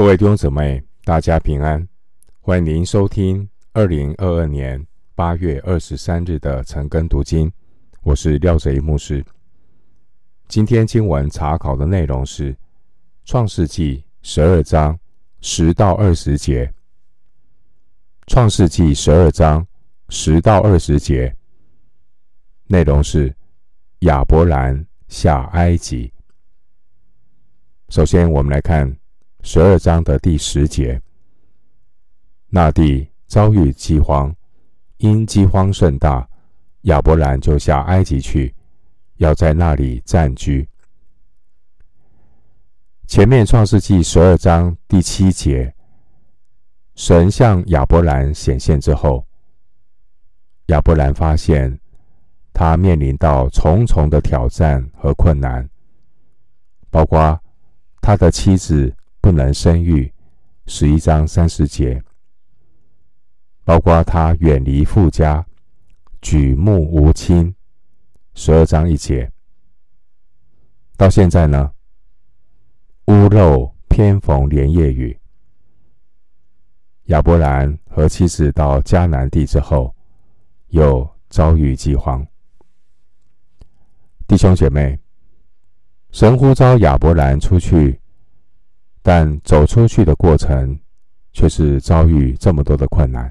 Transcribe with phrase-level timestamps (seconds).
[0.00, 1.86] 各位弟兄姊妹，大家平安！
[2.40, 4.82] 欢迎您收听二零二二年
[5.14, 7.52] 八月二十三日的晨更读经。
[8.02, 9.22] 我是廖哲一牧师。
[10.48, 12.54] 今天经文查考的内容是
[13.26, 14.98] 《创世纪》十二章
[15.42, 16.64] 十到二十节。
[18.26, 19.66] 《创世纪》十二章
[20.08, 21.36] 十到二十节
[22.68, 23.36] 内容是
[23.98, 26.10] 亚伯兰下埃及。
[27.90, 28.96] 首先，我们来看。
[29.42, 31.00] 十二章的第十节，
[32.48, 34.34] 那地遭遇饥荒，
[34.98, 36.28] 因饥荒甚大，
[36.82, 38.54] 亚伯兰就下埃及去，
[39.16, 40.68] 要在那里暂居。
[43.06, 45.74] 前面创世纪十二章第七节，
[46.94, 49.26] 神向亚伯兰显现之后，
[50.66, 51.80] 亚伯兰发现
[52.52, 55.68] 他面临到重重的挑战和困难，
[56.90, 57.40] 包括
[58.02, 58.94] 他的妻子。
[59.20, 60.12] 不能生育，
[60.66, 62.02] 十一章三十节，
[63.64, 65.44] 包括他远离富家，
[66.22, 67.54] 举目无亲，
[68.34, 69.30] 十二章一节。
[70.96, 71.70] 到现在呢，
[73.06, 75.18] 屋漏偏逢连夜雨。
[77.04, 79.94] 亚伯兰和妻子到迦南地之后，
[80.68, 82.26] 又遭遇饥荒。
[84.26, 84.98] 弟兄姐妹，
[86.10, 87.99] 神呼召亚伯兰出去。
[89.12, 90.78] 但走出去的过程，
[91.32, 93.28] 却是遭遇这么多的困难。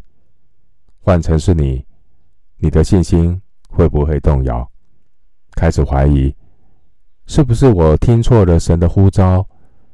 [1.00, 1.86] 换成是你，
[2.58, 4.70] 你的信心会不会动摇？
[5.52, 6.36] 开始怀疑，
[7.28, 9.48] 是不是我听错了神的呼召，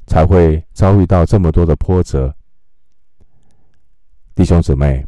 [0.08, 2.36] 才会遭遇到这么多的波折？
[4.34, 5.06] 弟兄姊妹，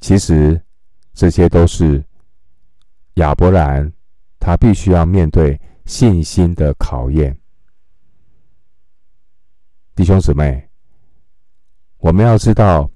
[0.00, 0.58] 其实
[1.12, 2.02] 这些都是
[3.16, 3.92] 亚伯兰
[4.40, 7.36] 他必须要面对信心的考验。
[9.94, 10.70] 弟兄姊妹，
[11.98, 12.90] 我们要知道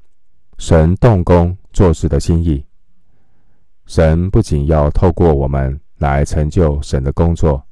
[0.56, 2.64] 神动工做事的心意。
[3.84, 7.62] 神不仅要透过我们来成就神的工作，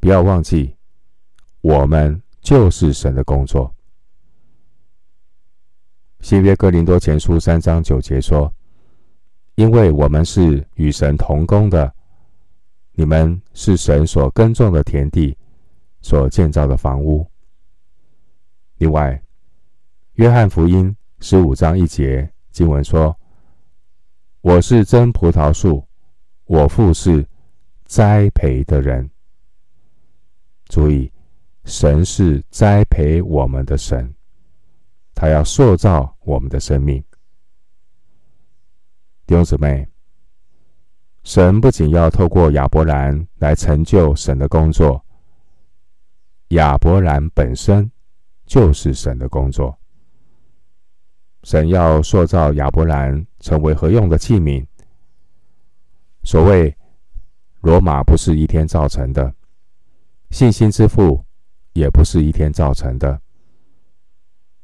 [0.00, 0.76] 不要忘记，
[1.62, 3.74] 我们就是神的工作。
[6.20, 8.52] 新约哥林多前书三章九节说
[9.56, 11.90] ：“因为我们是与神同工的，
[12.92, 15.34] 你们是神所耕种的田地，
[16.02, 17.26] 所建造的房屋。”
[18.78, 19.12] 另外，
[20.14, 20.90] 《约翰福音》
[21.24, 23.16] 十五章一节经文说
[24.42, 25.86] ：“我是真葡萄树，
[26.46, 27.24] 我父是
[27.84, 29.08] 栽培的人。”
[30.66, 31.10] 注意，
[31.64, 34.12] 神是栽培我们的神，
[35.14, 37.02] 他要塑造我们的生命。
[39.24, 39.88] 弟兄姊妹，
[41.22, 45.02] 神不仅要透过亚伯兰来成就神的工作，
[46.48, 47.88] 亚伯兰本身。
[48.46, 49.76] 就是神的工作。
[51.42, 54.64] 神要塑造亚伯兰成为何用的器皿。
[56.22, 56.74] 所谓
[57.60, 59.34] 罗马不是一天造成的，
[60.30, 61.22] 信心之父
[61.74, 63.20] 也不是一天造成的。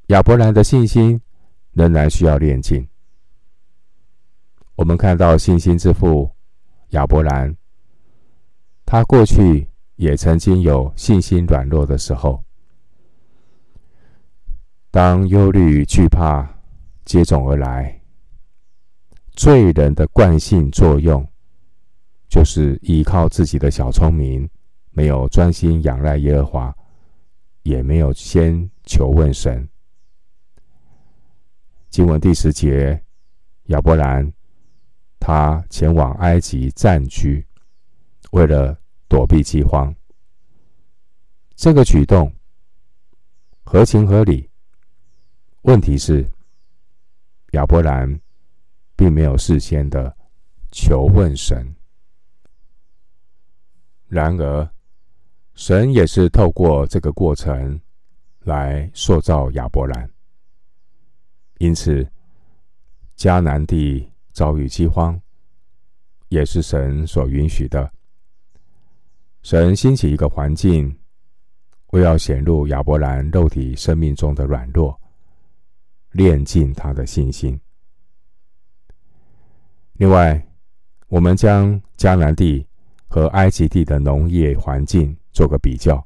[0.06, 1.20] 亚伯兰的信心
[1.72, 2.86] 仍然需要练尽。
[4.74, 6.30] 我们看到信心之父
[6.90, 7.54] 亚伯兰，
[8.86, 12.42] 他过去也曾经有信心软弱的时候。
[14.92, 16.42] 当忧虑与惧怕
[17.04, 18.02] 接踵而来，
[19.34, 21.24] 罪人的惯性作用
[22.28, 24.50] 就是依靠自己的小聪明，
[24.90, 26.76] 没有专心仰赖耶和华，
[27.62, 29.68] 也没有先求问神。
[31.88, 33.00] 经文第十节，
[33.66, 34.32] 亚伯兰
[35.20, 37.46] 他前往埃及暂居，
[38.32, 38.76] 为了
[39.06, 39.94] 躲避饥荒。
[41.54, 42.32] 这个举动
[43.62, 44.50] 合情合理。
[45.62, 46.26] 问题是，
[47.53, 48.21] 亚伯兰
[48.97, 50.15] 并没有事先的
[50.72, 51.66] 求问神。
[54.09, 54.69] 然而，
[55.54, 57.78] 神也是透过这个过程
[58.40, 60.11] 来塑造亚伯兰。
[61.58, 62.11] 因此，
[63.17, 65.20] 迦南地遭遇饥荒，
[66.29, 67.93] 也是神所允许的。
[69.43, 70.99] 神兴起一个环境，
[71.88, 75.00] 为要显露亚伯兰肉体生命中的软弱。
[76.12, 77.58] 练尽他的信心。
[79.94, 80.46] 另外，
[81.08, 82.66] 我们将迦南地
[83.08, 86.04] 和埃及地的农业环境做个比较。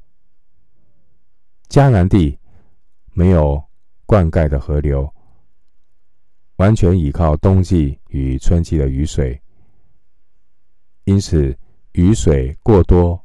[1.68, 2.38] 迦南地
[3.12, 3.62] 没有
[4.06, 5.12] 灌溉的河流，
[6.56, 9.40] 完全依靠冬季与春季的雨水，
[11.04, 11.56] 因此
[11.92, 13.20] 雨水过多、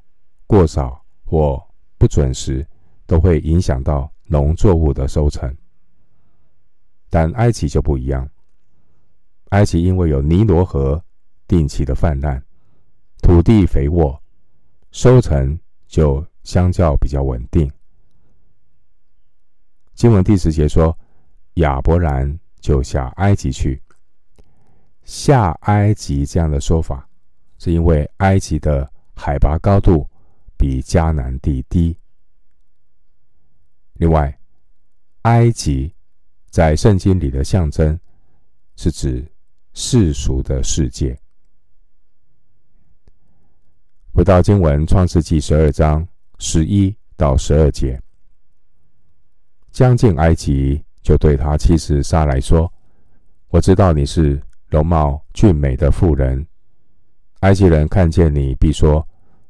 [0.45, 1.61] 过少或
[1.97, 2.65] 不准时，
[3.05, 5.53] 都会影响到农作物的收成。
[7.09, 8.29] 但埃及就不一样，
[9.49, 11.03] 埃及因为有尼罗河
[11.47, 12.41] 定期的泛滥，
[13.21, 14.21] 土地肥沃，
[14.91, 17.71] 收成就相较比较稳定。
[19.93, 20.97] 经文第十节说，
[21.55, 23.81] 亚伯兰就下埃及去。
[25.03, 27.09] 下埃及这样的说法，
[27.57, 30.07] 是因为埃及的海拔高度
[30.55, 31.97] 比迦南地低。
[33.93, 34.39] 另外，
[35.23, 35.93] 埃及
[36.49, 37.99] 在圣经里的象征，
[38.75, 39.25] 是指
[39.73, 41.17] 世俗的世界。
[44.13, 46.07] 回到经文，创世记十二章
[46.39, 48.01] 十一到十二节，
[49.71, 52.71] 将近埃及，就对他妻子撒来说
[53.49, 56.45] ：“我知道你是。”容貌俊美的妇人，
[57.39, 59.03] 埃及人看见你，必说：“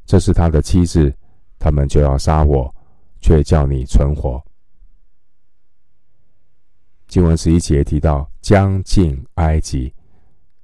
[0.07, 1.13] 这是他的妻子。”
[1.59, 2.73] 他们就要杀我，
[3.19, 4.41] 却叫你存活。
[7.09, 9.93] 经文十一节提到将近埃及，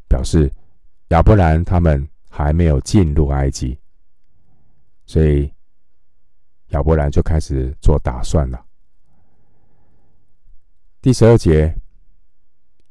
[0.08, 0.50] 表示
[1.10, 3.78] 亚伯兰他们还没有进入埃及，
[5.06, 5.52] 所以
[6.70, 8.66] 亚伯兰就开始做打算了。
[11.02, 11.76] 第十二节。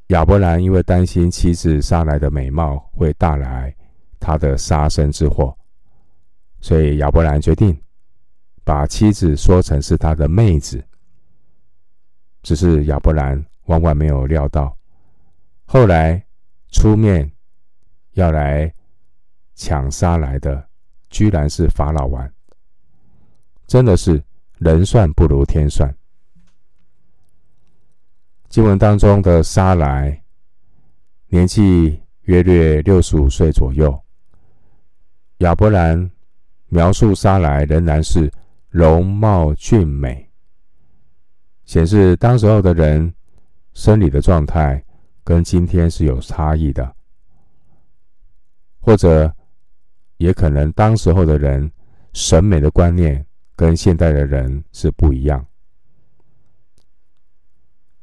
[0.08, 3.74] 亚伯兰因为担心妻子撒来的美貌会带来
[4.20, 5.56] 他的杀身之祸，
[6.60, 7.76] 所以亚伯兰决定
[8.62, 10.84] 把妻子说成是他的妹子。
[12.44, 14.76] 只是亚伯兰万万没有料到，
[15.64, 16.22] 后来
[16.70, 17.28] 出面
[18.12, 18.72] 要来
[19.54, 20.68] 抢杀来的，
[21.08, 22.30] 居然是法老王。
[23.66, 24.22] 真的是
[24.58, 25.92] 人算不如天算。
[28.50, 30.22] 经文当中的沙来
[31.28, 33.98] 年纪约略六十五岁左右。
[35.38, 36.10] 亚伯兰
[36.68, 38.30] 描述沙来仍然是
[38.68, 40.23] 容貌俊美，
[41.66, 43.12] 显示当时候的人
[43.72, 44.82] 生理的状态
[45.22, 46.94] 跟今天是有差异的，
[48.80, 49.34] 或者
[50.18, 51.70] 也可能当时候的人
[52.12, 53.24] 审美的观念
[53.56, 55.44] 跟现代的人是不一样。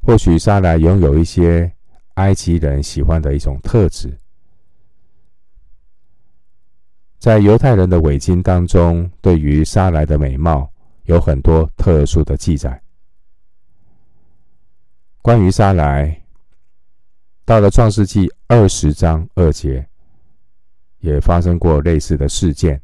[0.01, 1.71] 或许莎莱拥有一些
[2.15, 4.11] 埃及人喜欢的一种特质，
[7.19, 10.67] 在犹太人的伪经当中，对于莎莱的美貌
[11.03, 12.81] 有很多特殊的记载。
[15.21, 16.21] 关于撒莱，
[17.45, 19.87] 到了创世纪二十章二节，
[20.99, 22.81] 也发生过类似的事件，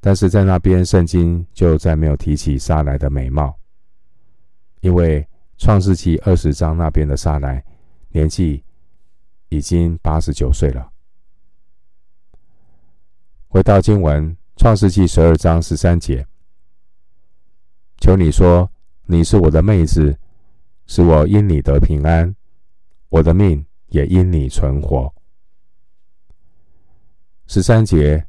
[0.00, 3.58] 但是在那边圣经就再没有提起撒莱的美貌，
[4.80, 5.26] 因为。
[5.56, 7.64] 创世纪二十章那边的撒莱，
[8.08, 8.62] 年纪
[9.50, 10.90] 已经八十九岁了。
[13.46, 16.26] 回到经文，创世纪十二章十三节，
[17.98, 18.68] 求你说
[19.06, 20.18] 你是我的妹子，
[20.86, 22.34] 使我因你得平安，
[23.08, 25.12] 我的命也因你存活。
[27.46, 28.26] 十三节，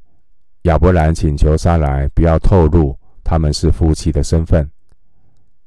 [0.63, 4.69] 亚伯兰请求撒莱不要透露他们是夫妻的身份。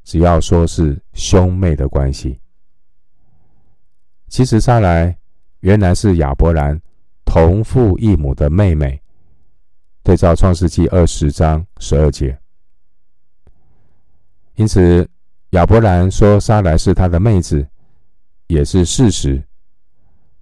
[0.04, 2.40] 只要说是兄妹的关系，
[4.28, 5.14] 其实撒莱
[5.60, 6.80] 原来是亚伯兰
[7.26, 9.00] 同父异母的妹妹。
[10.02, 12.38] 对照创世纪二十章十二节，
[14.54, 15.06] 因此
[15.50, 17.66] 亚伯兰说撒莱是他的妹子，
[18.48, 19.42] 也是事实，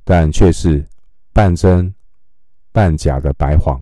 [0.02, 0.84] 但却是
[1.32, 1.94] 半真
[2.72, 3.80] 半假的白谎，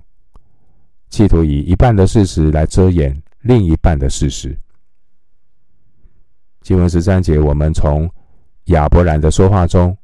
[1.09, 4.55] 企图以一半的事实来遮掩另一半的事实。
[6.61, 8.11] 经文十三节，我们从
[8.65, 9.97] 亚伯兰的说话中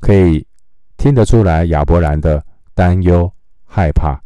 [0.00, 0.44] 可以
[0.96, 3.32] 听得出来亚伯兰的担忧、
[3.64, 4.20] 害怕，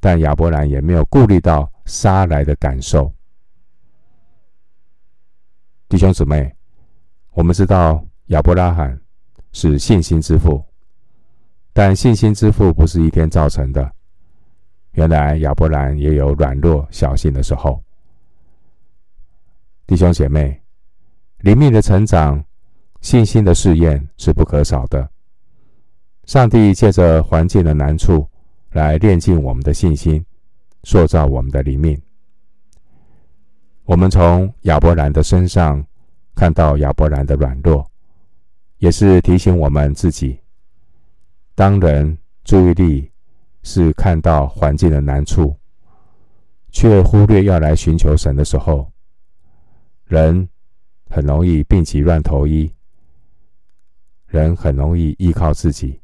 [0.00, 3.12] 但亚伯兰也没有顾虑到撒莱的感受。
[5.88, 6.52] 弟兄姊妹，
[7.32, 9.00] 我们知道亚伯拉罕
[9.52, 10.60] 是信心之父，
[11.72, 13.88] 但信心之父不是一天造成的。
[14.92, 17.80] 原来亚伯兰也有软弱、小心的时候。
[19.86, 20.60] 弟兄姐妹，
[21.38, 22.44] 灵命的成长、
[23.00, 25.08] 信心的试验是不可少的。
[26.24, 28.28] 上帝借着环境的难处
[28.72, 30.24] 来炼尽我们的信心，
[30.82, 31.96] 塑造我们的灵命。
[33.86, 35.84] 我们从亚伯兰的身上
[36.34, 37.88] 看到亚伯兰的软弱，
[38.78, 40.36] 也是提醒我们自己：
[41.54, 43.08] 当人注意力
[43.62, 45.56] 是看到环境的难处，
[46.72, 48.90] 却忽略要来寻求神的时候。
[50.06, 50.48] 人
[51.08, 52.68] 很容易病急乱投医，
[54.26, 56.00] 人很容易依靠自己，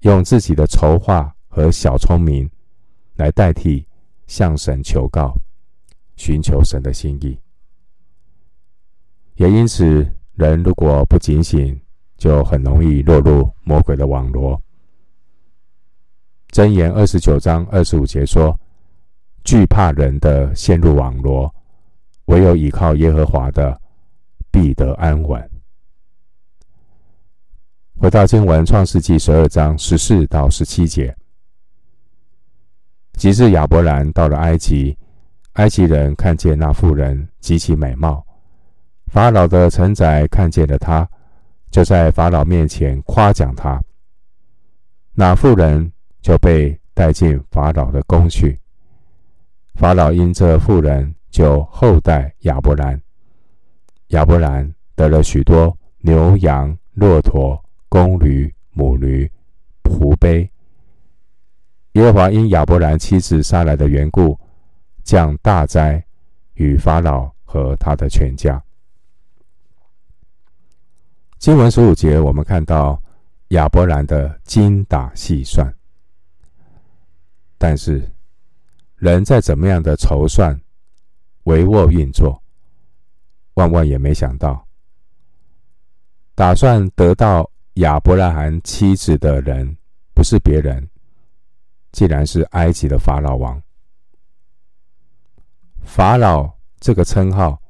[0.00, 2.48] 用自己的筹划和小聪明
[3.16, 3.86] 来代替
[4.26, 5.34] 向神求告，
[6.18, 7.38] 寻求神的心意。
[9.36, 11.80] 也因此，人如果不警醒，
[12.18, 14.60] 就很容易落入魔鬼的网罗。
[16.50, 18.58] 箴言二十九章二十五节说
[19.44, 21.54] ：“惧怕人的陷入网罗，
[22.24, 23.80] 唯有倚靠耶和华的，
[24.50, 25.48] 必得安稳。”
[27.96, 31.16] 回到经文，《创世纪》十二章十四到十七节。
[33.12, 34.97] 及至亚伯兰到了埃及，
[35.58, 38.24] 埃及人看见那妇人极其美貌，
[39.08, 41.06] 法老的臣宰看见了她，
[41.68, 43.82] 就在法老面前夸奖她。
[45.14, 48.56] 那妇人就被带进法老的宫去。
[49.74, 53.00] 法老因这妇人就厚待亚伯兰，
[54.08, 57.60] 亚伯兰得了许多牛羊、骆驼。
[57.90, 59.26] 公驴、母驴、
[59.82, 60.46] 仆婢。
[61.92, 64.38] 耶和华因亚伯兰妻子撒来的缘故，
[65.08, 66.04] 降大灾
[66.52, 68.62] 与法老和他的全家。
[71.38, 73.02] 经文十五节，我们看到
[73.48, 75.66] 亚伯兰的精打细算。
[77.56, 78.06] 但是，
[78.96, 80.54] 人再怎么样的筹算、
[81.44, 82.38] 帷幄运作，
[83.54, 84.62] 万万也没想到，
[86.34, 87.50] 打算得到。
[87.76, 89.74] 亚伯拉罕妻子的人
[90.12, 90.86] 不是别人，
[91.92, 93.62] 竟然是埃及的法老王。
[95.84, 97.60] 法老这个称号，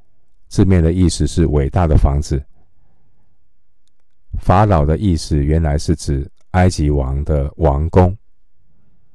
[0.47, 2.43] 字面的意思是伟大的房子。
[4.39, 8.15] 法老的意思原来是指埃及王的王宫，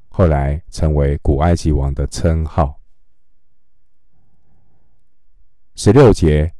[0.09, 2.79] 后来成为古埃及王的称号。
[5.75, 6.53] 十六节，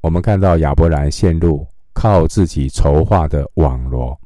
[0.00, 1.66] 我们看到亚伯兰陷入。
[1.92, 4.18] 靠自己筹划的网罗，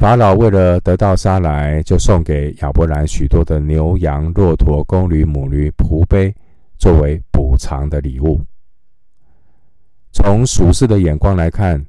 [0.00, 6.34] 法老为了得到沙来，就送给亚伯兰许多的牛羊、骆驼、公驴、母驴、仆婢，
[6.78, 8.40] 作为补偿的礼物。
[10.10, 11.84] 从属世的眼光来看，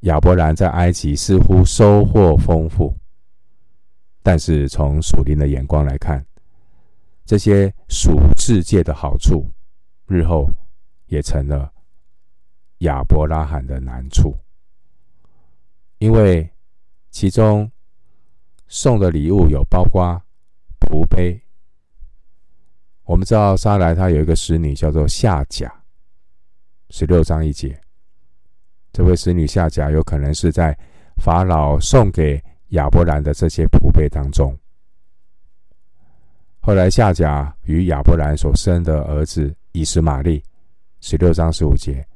[0.00, 2.94] 亚伯兰在埃及似乎收获丰富，
[4.22, 6.22] 但是从属灵的眼光来看，
[7.24, 9.48] 这些属世界的好处，
[10.06, 10.50] 日后
[11.06, 11.72] 也成了。
[12.80, 14.36] 亚伯拉罕的难处，
[15.96, 16.46] 因为
[17.12, 17.70] 其中
[18.66, 20.20] 送的礼物有包括
[20.80, 21.40] 仆婢。
[23.04, 25.72] 我们知道撒莱他有一个使女叫做夏甲，
[26.88, 27.78] 十六章一节，
[28.92, 30.76] 这位使女夏甲有可能是在
[31.18, 34.56] 法老送给亚伯兰的这些仆婢当中。
[36.60, 40.42] 后来夏甲与亚伯兰所生的儿子以斯玛利，
[41.00, 42.06] 十六章十五节。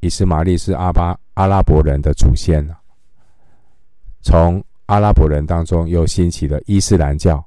[0.00, 2.62] 以斯玛利是阿巴阿拉伯人的祖先，
[4.26, 7.46] 从阿拉伯人当中又兴起了伊斯兰教，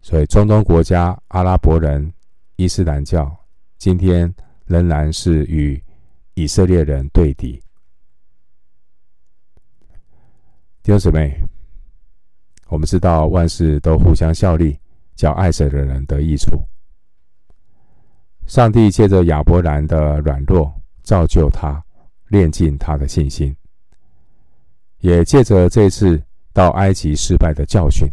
[0.00, 2.12] 所以中东国家阿拉伯人
[2.54, 3.36] 伊斯兰教
[3.76, 4.32] 今天
[4.66, 5.82] 仍然是与
[6.34, 7.60] 以色列人对敌。
[10.80, 11.36] 弟兄姊妹，
[12.68, 14.78] 我们知道万事都互相效力，
[15.16, 16.62] 叫爱神的人得益处。
[18.46, 21.84] 上帝借着亚伯兰的软弱造就他，
[22.28, 23.52] 炼尽他的信心，
[25.02, 26.20] 也借着这次
[26.52, 28.08] 到埃及失败的教训，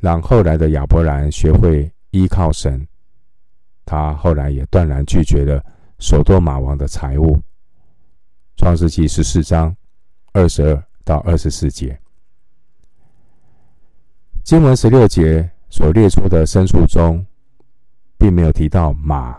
[0.00, 2.84] 让后来的亚伯兰学会依靠神。
[3.84, 5.62] 他后来也断然拒绝了
[5.98, 7.38] 所多玛王的财物。
[8.56, 9.76] 创世记十四章
[10.32, 11.96] 二十二到二十四节，
[14.42, 17.22] 经文十六节所列出的牲畜中。
[18.18, 19.38] 并没有提到马，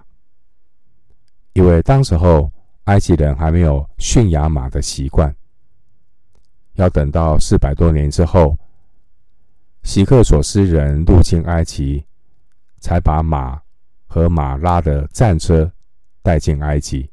[1.54, 2.50] 因为当时候
[2.84, 5.36] 埃及人还没有驯养马的习惯，
[6.78, 8.58] 要等到四百多年之后，
[9.84, 12.04] 希克索斯人入侵埃及，
[12.80, 13.62] 才把马
[14.08, 15.72] 和马拉的战车
[16.24, 17.08] 带进埃及。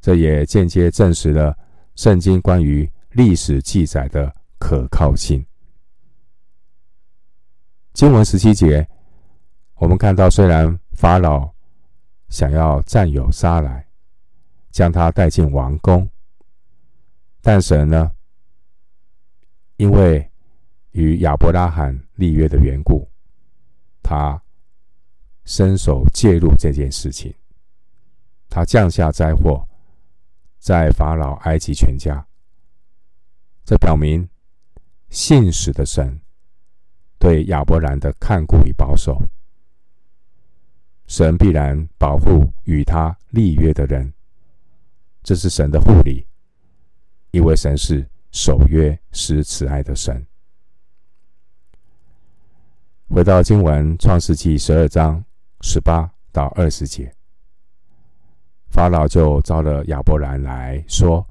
[0.00, 1.56] 这也间接证实了
[1.94, 5.44] 圣经关于历史记载的可靠性。
[7.92, 8.86] 经文十七节。
[9.78, 11.46] 我们看到，虽然法老
[12.30, 13.86] 想要占有沙来，
[14.70, 16.08] 将他带进王宫，
[17.46, 18.10] 但神呢，
[19.76, 20.28] 因为
[20.90, 23.08] 与亚伯拉罕立约的缘故，
[24.02, 24.42] 他
[25.44, 27.32] 伸手介入这件事情，
[28.48, 29.64] 他降下灾祸，
[30.58, 32.26] 在法老、埃及全家。
[33.64, 34.28] 这表明
[35.08, 36.20] 信实的神
[37.16, 39.22] 对亚伯兰的看顾与保守。
[41.06, 44.12] 神必然保护与他立约的人，
[45.22, 46.26] 这是神的护理，
[47.36, 50.26] 因为神是守约施慈爱的神。
[53.10, 55.22] 回到经文，创世记十二章
[55.60, 57.14] 十八到二十节，
[58.70, 61.26] 法老就召了亚伯兰来说：“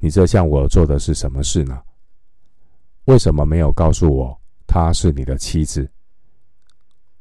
[0.00, 1.78] 你这向我做的是什么事呢？
[3.04, 5.86] 为什么没有告诉我她是你的妻子？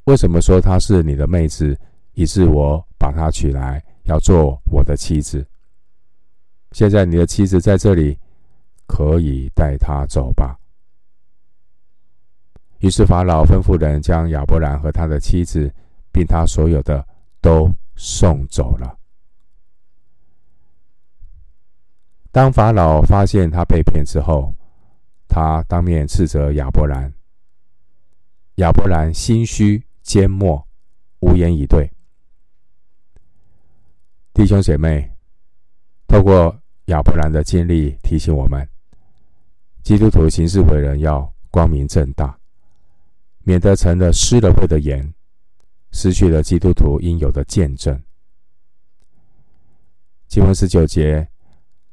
[0.06, 1.78] 为什么说她是你的妹子，
[2.14, 5.46] 以致我把她娶来要做我的妻子？
[6.74, 8.18] 现在你的妻子在这里，
[8.88, 10.60] 可以带她走吧。”
[12.80, 15.74] 于是法老吩咐人将亚伯兰和他的妻子，
[16.12, 17.08] 并他所有的
[17.40, 19.00] 都送走了。
[22.30, 24.54] 当法老发现他被骗之后，
[25.30, 27.10] 他当面斥责亚伯兰。
[28.56, 30.62] 亚伯兰心虚缄默，
[31.22, 31.90] 无言以对。
[34.34, 35.10] 弟兄姐妹，
[36.06, 36.54] 透过
[36.86, 38.68] 亚伯兰的经历提醒我们，
[39.84, 42.38] 基督徒行事为人要光明正大。
[43.46, 45.14] 免得成了失了会的盐，
[45.92, 48.02] 失去了基督徒应有的见证。
[50.30, 51.28] 经文十九节，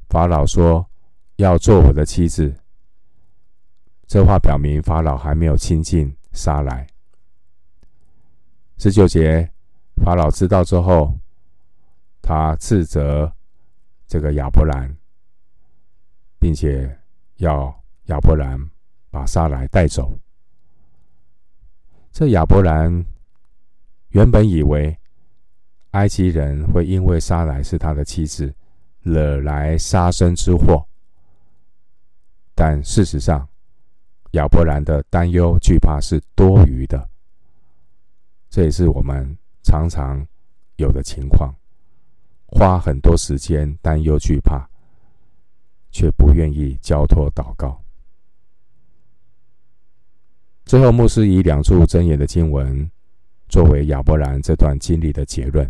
[0.07, 0.89] 法老说
[1.35, 2.55] 要做我的妻子。
[4.07, 6.87] 这话表明法老还没有亲近撒莱。
[8.77, 9.51] 十九节，
[10.03, 11.17] 法老知道之后，
[12.21, 13.29] 他斥责
[14.11, 14.93] 这个亚伯兰，
[16.37, 16.99] 并且
[17.37, 17.73] 要
[18.07, 18.59] 亚伯兰
[19.09, 20.13] 把撒莱带走。
[22.11, 23.05] 这亚伯兰
[24.09, 24.93] 原本以为
[25.91, 28.53] 埃及人会因为撒莱是他的妻子，
[28.99, 30.85] 惹来杀身之祸，
[32.53, 33.47] 但事实上，
[34.31, 37.09] 亚伯兰的担忧惧怕是多余的。
[38.49, 40.27] 这也是我们常常
[40.75, 41.55] 有的情况，
[42.51, 44.69] 花很多时间担忧惧怕，
[45.89, 47.81] 却不愿意交托祷告。
[50.65, 52.89] 最后，牧师以两处箴言的经文
[53.49, 55.69] 作为亚伯兰这段经历的结论。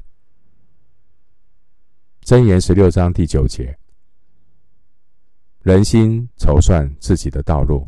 [2.23, 3.77] 箴言十六章第九节：
[5.61, 7.87] 人心筹算自己的道路，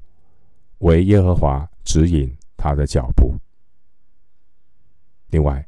[0.80, 3.36] 唯耶和华指引他的脚步。
[5.30, 5.68] 另外，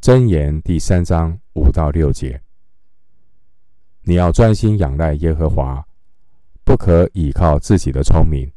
[0.00, 2.40] 箴言第三章五到六节：
[4.02, 5.84] 你要专心仰赖耶和华，
[6.64, 8.50] 不可倚靠自己的聪明。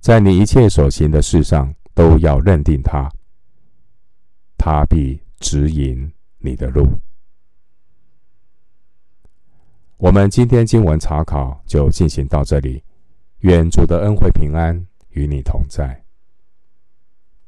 [0.00, 3.08] 在你一切所行的事上，都要认定他，
[4.56, 6.88] 他必指引你的路。
[9.98, 12.82] 我们今天经文查考就进行到这里，
[13.40, 14.74] 愿主的恩惠平安
[15.10, 16.03] 与你同在。